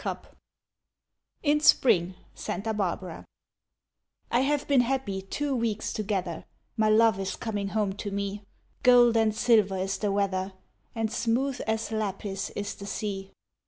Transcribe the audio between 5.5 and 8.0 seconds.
weeks together, My love is coming home